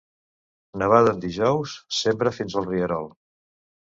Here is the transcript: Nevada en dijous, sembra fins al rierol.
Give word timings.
Nevada 0.83 1.13
en 1.17 1.21
dijous, 1.27 1.75
sembra 1.99 2.33
fins 2.39 2.57
al 2.63 2.67
rierol. 2.71 3.07